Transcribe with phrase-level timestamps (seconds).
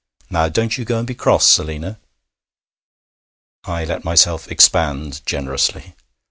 [0.31, 1.99] Now, don't you go and be cross, Selina.'
[3.65, 5.93] I let myself expand generously.